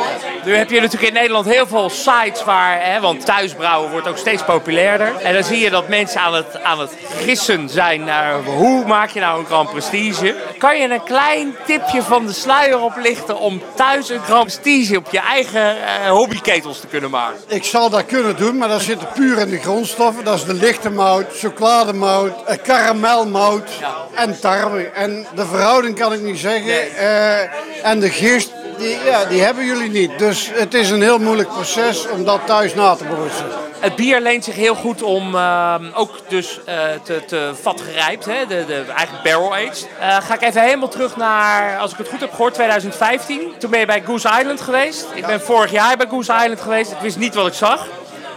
Nu 0.45 0.55
heb 0.55 0.71
je 0.71 0.81
natuurlijk 0.81 1.09
in 1.09 1.19
Nederland 1.19 1.47
heel 1.47 1.67
veel 1.67 1.91
sites 1.91 2.45
waar, 2.45 2.85
hè, 2.85 3.01
want 3.01 3.25
thuisbrouwen 3.25 3.91
wordt 3.91 4.09
ook 4.09 4.17
steeds 4.17 4.45
populairder. 4.45 5.17
En 5.23 5.35
dan 5.35 5.45
zie 5.45 5.59
je 5.59 5.71
dat 5.71 5.89
mensen 5.89 6.21
aan 6.21 6.35
het, 6.35 6.63
aan 6.63 6.81
het 6.81 6.91
gissen 7.25 7.69
zijn 7.69 8.05
naar 8.05 8.43
hoe 8.43 8.87
maak 8.87 9.11
je 9.11 9.21
nou 9.21 9.39
een 9.39 9.47
Grand 9.47 9.71
Prestige. 9.71 10.35
Kan 10.59 10.81
je 10.81 10.91
een 10.91 11.05
klein 11.05 11.55
tipje 11.67 12.03
van 12.03 12.27
de 12.27 12.33
sluier 12.33 12.81
oplichten 12.81 13.39
om 13.39 13.63
thuis 13.75 14.09
een 14.09 14.23
Grand 14.23 14.45
Prestige 14.45 14.97
op 14.97 15.09
je 15.11 15.19
eigen 15.19 15.77
eh, 15.77 16.11
hobbyketels 16.11 16.81
te 16.81 16.87
kunnen 16.87 17.11
maken? 17.11 17.41
Ik 17.47 17.65
zal 17.65 17.91
dat 17.91 18.07
kunnen 18.07 18.37
doen, 18.37 18.57
maar 18.57 18.69
dat 18.69 18.83
zit 18.83 19.13
puur 19.13 19.39
in 19.39 19.51
de 19.51 19.59
grondstoffen. 19.59 20.25
Dat 20.25 20.35
is 20.35 20.45
de 20.45 20.55
lichte 20.55 20.91
mout, 20.91 21.27
chocolademout, 21.39 22.45
eh, 22.45 22.57
karamelmout 22.63 23.71
en 24.15 24.41
tarwe. 24.41 24.91
En 24.95 25.27
de 25.35 25.47
verhouding 25.47 25.99
kan 25.99 26.13
ik 26.13 26.21
niet 26.21 26.39
zeggen. 26.39 26.97
Eh, 26.97 27.41
en 27.83 28.01
de 28.01 28.11
gist, 28.11 28.53
die, 28.83 29.05
ja, 29.05 29.25
die 29.25 29.43
hebben 29.43 29.65
jullie 29.65 29.91
niet. 29.91 30.19
Dus 30.19 30.51
het 30.53 30.75
is 30.75 30.91
een 30.91 31.03
heel 31.03 31.19
moeilijk 31.19 31.49
proces 31.49 32.09
om 32.09 32.25
dat 32.25 32.41
thuis 32.47 32.75
na 32.75 32.95
te 32.95 33.05
broeien. 33.05 33.33
Het 33.79 33.97
bier 33.97 34.21
leent 34.21 34.45
zich 34.45 34.55
heel 34.55 34.75
goed 34.75 35.03
om 35.03 35.35
uh, 35.35 35.75
ook 35.95 36.11
dus 36.29 36.61
uh, 36.69 36.75
te, 37.03 37.25
te 37.25 37.53
vatgerijpt, 37.63 38.25
hè? 38.25 38.47
De, 38.47 38.65
de, 38.67 38.85
eigenlijk 38.97 39.23
barrel-aged. 39.23 39.89
Uh, 40.01 40.17
ga 40.17 40.35
ik 40.35 40.43
even 40.43 40.63
helemaal 40.63 40.89
terug 40.89 41.17
naar, 41.17 41.79
als 41.79 41.93
ik 41.93 41.99
het 41.99 42.09
goed 42.09 42.21
heb 42.21 42.31
gehoord, 42.31 42.55
2015. 42.55 43.53
Toen 43.59 43.71
ben 43.71 43.81
je 43.81 43.87
bij 43.87 44.03
Goose 44.07 44.29
Island 44.41 44.61
geweest. 44.61 45.07
Ik 45.15 45.27
ben 45.27 45.41
vorig 45.41 45.71
jaar 45.71 45.97
bij 45.97 46.07
Goose 46.07 46.33
Island 46.33 46.61
geweest. 46.61 46.93
Ik 46.93 46.99
wist 47.01 47.19
niet 47.19 47.35
wat 47.35 47.47
ik 47.47 47.55
zag. 47.55 47.87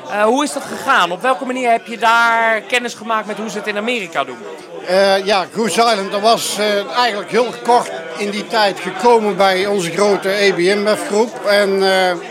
Uh, 0.08 0.24
hoe 0.24 0.44
is 0.44 0.54
dat 0.54 0.64
gegaan? 0.64 1.12
Op 1.12 1.22
welke 1.22 1.46
manier 1.46 1.72
heb 1.72 1.86
je 1.86 1.98
daar 1.98 2.62
kennis 2.62 2.94
gemaakt 2.94 3.28
met 3.28 3.38
hoe 3.38 3.50
ze 3.50 3.58
het 3.58 3.68
in 3.68 3.78
Amerika 3.78 4.24
doen? 4.24 4.38
Uh, 4.90 5.26
ja, 5.26 5.46
Goose 5.54 5.80
Island, 5.80 6.12
dat 6.12 6.22
was 6.22 6.58
uh, 6.60 6.96
eigenlijk 6.96 7.32
heel 7.32 7.54
kort 7.64 7.92
in 8.18 8.30
die 8.30 8.48
tijd 8.48 8.80
gekomen 8.80 9.38
bij 9.38 9.66
onze 9.66 9.92
grote 9.92 10.30
EBMF 10.30 11.08
groep. 11.08 11.46
En 11.46 11.70
uh, 11.70 11.80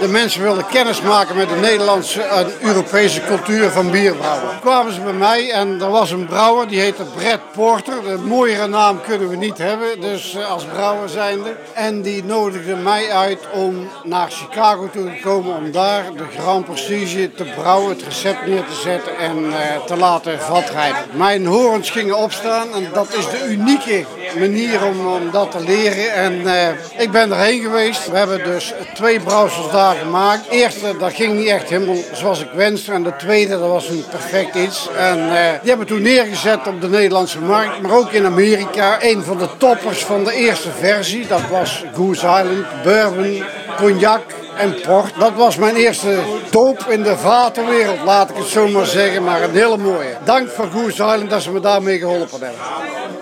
de 0.01 0.09
mensen 0.09 0.43
wilden 0.43 0.67
kennis 0.67 1.01
maken 1.01 1.37
met 1.37 1.49
de 1.49 1.55
Nederlandse 1.55 2.23
en 2.23 2.53
Europese 2.61 3.23
cultuur 3.25 3.71
van 3.71 3.91
bierbrouwen. 3.91 4.61
Kwamen 4.61 4.93
ze 4.93 5.01
bij 5.01 5.13
mij 5.13 5.51
en 5.51 5.81
er 5.81 5.91
was 5.91 6.11
een 6.11 6.27
brouwer, 6.27 6.69
die 6.69 6.81
heette 6.81 7.05
Brett 7.17 7.53
Porter. 7.53 8.09
Een 8.11 8.25
mooiere 8.25 8.67
naam 8.67 9.01
kunnen 9.01 9.29
we 9.29 9.37
niet 9.37 9.59
hebben, 9.59 10.01
dus 10.01 10.37
als 10.49 10.65
brouwer 10.65 11.09
zijnde. 11.09 11.57
En 11.75 12.03
die 12.03 12.25
nodigde 12.25 12.77
mij 12.77 13.11
uit 13.11 13.41
om 13.53 13.89
naar 14.05 14.31
Chicago 14.31 14.91
toe 14.93 15.05
te 15.05 15.21
komen 15.23 15.57
om 15.57 15.73
daar 15.73 16.05
de 16.17 16.25
Grand 16.39 16.65
Prestige 16.65 17.33
te 17.35 17.45
brouwen, 17.45 17.89
het 17.89 18.03
recept 18.03 18.47
neer 18.47 18.65
te 18.65 18.81
zetten 18.83 19.19
en 19.19 19.53
te 19.87 19.97
laten 19.97 20.41
vatrijpen. 20.41 21.17
Mijn 21.17 21.47
horens 21.47 21.91
gingen 21.91 22.17
opstaan 22.17 22.75
en 22.75 22.89
dat 22.93 23.15
is 23.15 23.31
de 23.31 23.47
unieke 23.49 24.05
manier 24.39 24.85
om, 24.85 25.07
om 25.07 25.31
dat 25.31 25.51
te 25.51 25.61
leren. 25.61 26.13
En 26.13 26.33
uh, 26.33 26.69
ik 26.97 27.11
ben 27.11 27.33
erheen 27.33 27.63
geweest. 27.63 28.11
We 28.11 28.17
hebben 28.17 28.45
dus 28.45 28.73
twee 28.95 29.21
brouwsels 29.21 29.71
daar 29.71 29.95
gemaakt. 29.95 30.51
De 30.51 30.57
eerste, 30.57 30.97
dat 30.99 31.13
ging 31.13 31.35
niet 31.35 31.47
echt 31.47 31.69
helemaal 31.69 32.03
zoals 32.13 32.41
ik 32.41 32.49
wenste. 32.55 32.93
En 32.93 33.03
de 33.03 33.17
tweede, 33.17 33.59
dat 33.59 33.69
was 33.69 33.89
een 33.89 34.05
perfect 34.11 34.55
iets. 34.55 34.89
En 34.97 35.19
uh, 35.19 35.33
die 35.33 35.69
hebben 35.69 35.87
toen 35.87 36.03
neergezet 36.03 36.67
op 36.67 36.81
de 36.81 36.89
Nederlandse 36.89 37.41
markt. 37.41 37.81
Maar 37.81 37.93
ook 37.93 38.11
in 38.11 38.27
Amerika. 38.27 39.03
Een 39.03 39.23
van 39.23 39.39
de 39.39 39.49
toppers 39.57 40.05
van 40.05 40.25
de 40.25 40.35
eerste 40.35 40.71
versie. 40.79 41.27
Dat 41.27 41.49
was 41.51 41.85
Goose 41.95 42.27
Island, 42.27 42.67
bourbon, 42.83 43.45
cognac 43.77 44.23
en 44.57 44.81
port. 44.87 45.13
Dat 45.19 45.33
was 45.35 45.57
mijn 45.57 45.77
eerste 45.77 46.19
doop 46.51 46.85
in 46.89 47.03
de 47.03 47.17
vatenwereld, 47.17 48.01
laat 48.05 48.31
ik 48.31 48.37
het 48.37 48.47
zo 48.47 48.69
maar 48.69 48.87
zeggen. 48.87 49.25
Maar 49.25 49.43
een 49.43 49.55
hele 49.55 49.77
mooie. 49.77 50.17
Dank 50.25 50.49
voor 50.49 50.67
Goose 50.73 51.03
Island 51.03 51.31
dat 51.31 51.43
ze 51.43 51.51
me 51.51 51.61
daarmee 51.61 51.99
geholpen 51.99 52.41
hebben. 52.41 52.61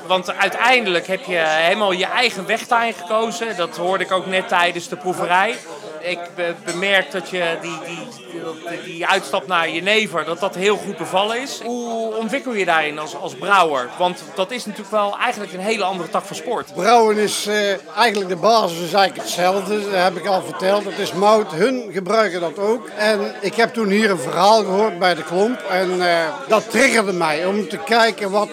Want 0.06 0.32
uiteindelijk 0.36 1.06
heb 1.06 1.24
je 1.24 1.36
helemaal 1.46 1.92
je 1.92 2.06
eigen 2.06 2.46
weg 2.46 2.66
gekozen. 2.68 3.56
Dat 3.56 3.76
hoorde 3.76 4.04
ik 4.04 4.12
ook 4.12 4.26
net 4.26 4.48
tijdens 4.48 4.88
de 4.88 4.96
proeverij. 4.96 5.56
Ik 6.00 6.18
bemerk 6.64 7.10
dat 7.10 7.28
je 7.28 7.56
die, 7.60 7.78
die, 7.86 8.82
die, 8.84 9.06
uitstap 9.06 9.46
naar 9.46 9.70
Jenever, 9.70 10.24
dat 10.24 10.40
dat 10.40 10.54
heel 10.54 10.76
goed 10.76 10.96
bevallen 10.96 11.40
is. 11.40 11.60
Hoe 11.64 12.14
ontwikkel 12.14 12.52
je 12.52 12.64
daarin 12.64 12.98
als, 12.98 13.16
als 13.16 13.34
brouwer? 13.34 13.88
Want 13.98 14.22
dat 14.34 14.50
is 14.50 14.64
natuurlijk 14.64 14.92
wel 14.92 15.18
eigenlijk 15.18 15.52
een 15.52 15.60
hele 15.60 15.84
andere 15.84 16.08
tak 16.08 16.24
van 16.24 16.36
sport. 16.36 16.74
Brouwen 16.74 17.16
is 17.16 17.46
uh, 17.46 17.96
eigenlijk 17.96 18.28
de 18.28 18.36
basis 18.36 18.78
is 18.78 18.92
eigenlijk 18.92 19.28
hetzelfde, 19.28 19.90
dat 19.90 20.02
heb 20.02 20.16
ik 20.16 20.26
al 20.26 20.42
verteld. 20.42 20.84
Het 20.84 20.98
is 20.98 21.12
mout, 21.12 21.52
hun 21.52 21.90
gebruiken 21.92 22.40
dat 22.40 22.58
ook. 22.58 22.88
En 22.96 23.34
ik 23.40 23.54
heb 23.54 23.72
toen 23.72 23.88
hier 23.88 24.10
een 24.10 24.18
verhaal 24.18 24.64
gehoord 24.64 24.98
bij 24.98 25.14
de 25.14 25.22
klomp 25.22 25.60
en 25.70 25.90
uh, 25.90 26.24
dat 26.48 26.70
triggerde 26.70 27.12
mij 27.12 27.44
om 27.44 27.68
te 27.68 27.78
kijken 27.78 28.30
wat 28.30 28.48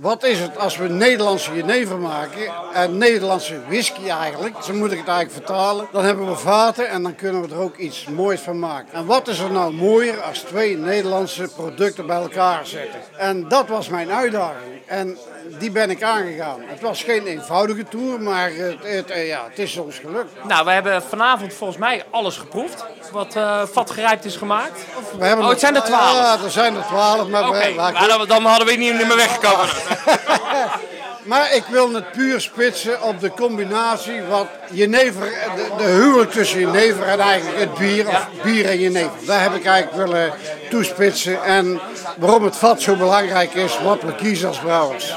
wat 0.00 0.24
is 0.24 0.40
het 0.40 0.58
als 0.58 0.76
we 0.76 0.88
Nederlandse 0.88 1.54
jenever 1.54 1.98
maken 1.98 2.52
en 2.72 2.98
Nederlandse 2.98 3.60
whisky 3.68 4.08
eigenlijk, 4.08 4.54
zo 4.62 4.72
moet 4.72 4.92
ik 4.92 4.98
het 4.98 5.08
eigenlijk 5.08 5.46
vertalen. 5.46 5.88
Dan 5.92 6.04
hebben 6.04 6.28
we 6.28 6.36
vaten 6.36 6.88
en 6.88 7.02
dan 7.02 7.14
kunnen 7.14 7.42
we 7.42 7.54
er 7.54 7.60
ook 7.60 7.76
iets 7.76 8.06
moois 8.06 8.40
van 8.40 8.58
maken. 8.58 8.92
En 8.92 9.06
wat 9.06 9.28
is 9.28 9.38
er 9.38 9.52
nou 9.52 9.72
mooier 9.72 10.20
als 10.20 10.38
twee 10.38 10.76
Nederlandse 10.76 11.48
producten 11.56 12.06
bij 12.06 12.16
elkaar 12.16 12.66
zetten? 12.66 13.00
En 13.16 13.48
dat 13.48 13.68
was 13.68 13.88
mijn 13.88 14.10
uitdaging. 14.10 14.82
En 14.86 15.18
die 15.58 15.70
ben 15.70 15.90
ik 15.90 16.02
aangegaan. 16.02 16.60
Het 16.64 16.80
was 16.80 17.02
geen 17.02 17.26
eenvoudige 17.26 17.84
tour, 17.84 18.20
maar 18.20 18.50
het, 18.50 18.76
het, 18.82 19.12
ja, 19.26 19.44
het 19.48 19.58
is 19.58 19.76
ons 19.76 19.98
gelukt. 19.98 20.32
Nou, 20.44 20.64
we 20.64 20.70
hebben 20.70 21.02
vanavond 21.02 21.54
volgens 21.54 21.78
mij 21.78 22.04
alles 22.10 22.36
geproefd 22.36 22.84
wat 23.12 23.36
uh, 23.36 23.62
vatgerijpt 23.72 24.24
is 24.24 24.36
gemaakt. 24.36 24.80
We 25.18 25.24
hebben 25.24 25.44
oh, 25.44 25.50
het 25.50 25.60
zijn 25.60 25.74
er 25.74 25.82
twaalf? 25.82 26.12
Ja, 26.12 26.44
er 26.44 26.50
zijn 26.50 26.76
er 26.76 26.84
twaalf. 26.84 27.28
Maar 27.28 27.48
okay, 27.48 27.70
we, 27.70 27.80
maar 27.80 28.26
dan 28.26 28.44
hadden 28.44 28.66
we 28.66 28.72
niet 28.72 28.94
meer 28.94 29.16
weggekomen. 29.16 29.68
maar 31.30 31.54
ik 31.54 31.64
wil 31.70 31.92
het 31.92 32.12
puur 32.12 32.40
spitsen 32.40 33.02
op 33.02 33.20
de 33.20 33.30
combinatie 33.30 34.22
wat 34.22 34.46
jenever, 34.70 35.22
de, 35.56 35.70
de 35.76 35.84
huwelijk 35.84 36.30
tussen 36.30 36.60
jenever 36.60 37.02
en 37.02 37.20
eigenlijk 37.20 37.58
het 37.58 37.74
bier, 37.74 38.08
of 38.08 38.28
bier 38.42 38.66
en 38.66 38.78
jenever. 38.78 39.26
Daar 39.26 39.42
heb 39.42 39.54
ik 39.54 39.64
eigenlijk 39.64 40.06
willen 40.06 40.32
toespitsen. 40.70 41.44
En 41.44 41.80
waarom 42.16 42.44
het 42.44 42.56
vat 42.56 42.82
zo 42.82 42.96
belangrijk 42.96 43.54
is, 43.54 43.78
wat 43.82 44.02
we 44.02 44.14
kiezen 44.14 44.48
als 44.48 44.58
brouwers. 44.58 45.16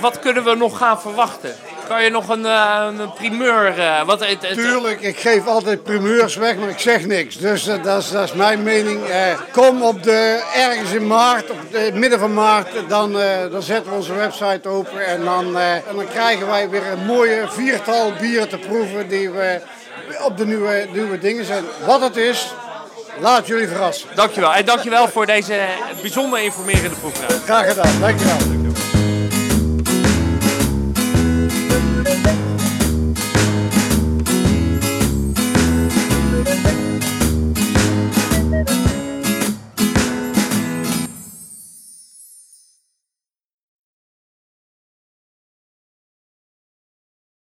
Wat 0.00 0.18
kunnen 0.18 0.44
we 0.44 0.54
nog 0.54 0.78
gaan 0.78 1.00
verwachten? 1.00 1.54
Kan 1.88 2.04
je 2.04 2.10
nog 2.10 2.28
een, 2.28 2.44
uh, 2.44 2.86
een 2.98 3.12
primeur... 3.12 3.78
Uh, 3.78 4.02
wat, 4.02 4.20
het, 4.20 4.28
het, 4.40 4.52
Tuurlijk, 4.52 5.00
ik 5.00 5.18
geef 5.18 5.46
altijd 5.46 5.82
primeurs 5.82 6.36
weg, 6.36 6.56
maar 6.56 6.68
ik 6.68 6.78
zeg 6.78 7.06
niks. 7.06 7.36
Dus 7.36 7.68
uh, 7.68 7.82
dat, 7.82 8.02
is, 8.02 8.10
dat 8.10 8.24
is 8.24 8.32
mijn 8.32 8.62
mening. 8.62 9.00
kom 9.52 9.82
op 9.82 10.02
de, 10.02 10.42
ergens 10.54 10.92
in 10.92 11.06
maart, 11.06 11.50
op 11.50 11.56
het 11.70 11.94
midden 11.94 12.18
van 12.18 12.34
maart, 12.34 12.68
dan, 12.88 13.12
dan 13.50 13.62
zetten 13.62 13.90
we 13.90 13.96
onze 13.96 14.14
website 14.14 14.68
open. 14.68 15.06
En 15.06 15.24
dan, 15.24 15.58
en 15.58 15.82
dan 15.94 16.08
krijgen 16.08 16.46
wij 16.46 16.70
weer 16.70 16.86
een 16.86 17.04
mooie 17.04 17.44
viertal 17.48 18.12
bieren 18.20 18.48
te 18.48 18.58
proeven 18.58 19.08
die 19.08 19.30
we 19.30 19.60
op 20.24 20.36
de 20.36 20.46
nieuwe, 20.46 20.86
nieuwe 20.92 21.18
dingen 21.18 21.44
zijn. 21.44 21.64
Wat 21.86 22.00
het 22.00 22.16
is, 22.16 22.54
laat 23.20 23.46
jullie 23.46 23.68
verrassen. 23.68 24.08
Dankjewel. 24.14 24.54
En 24.54 24.64
dankjewel 24.64 25.08
voor 25.08 25.26
deze 25.26 25.66
bijzonder 26.00 26.40
informerende 26.40 26.96
proefraad. 26.96 27.42
Graag 27.44 27.68
gedaan, 27.68 28.00
dankjewel. 28.00 28.57